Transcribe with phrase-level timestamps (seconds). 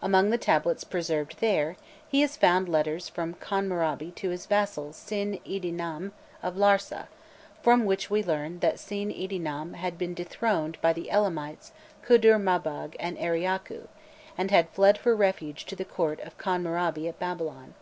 [0.00, 1.76] Among the tablets preserved there,
[2.08, 6.12] he has found letters from Kharnmurabi to his vassal Sin idinnam
[6.44, 7.08] of Larsa,
[7.60, 11.72] from which we learn that Sin idinnam had been dethroned by the Elamites
[12.06, 13.88] Kudur Mabug and Eri Âku,
[14.38, 17.74] and had fled for refuge to the court of Kharnmurabi at Babylon.